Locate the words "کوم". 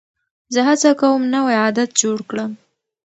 0.99-1.21